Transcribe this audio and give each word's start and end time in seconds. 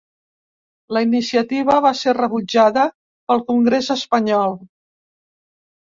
La 0.97 1.03
iniciativa 1.07 1.77
va 1.87 1.93
ser 2.01 2.15
rebutjada 2.21 2.89
pel 2.95 3.47
Congrés 3.53 3.95
espanyol. 4.01 4.61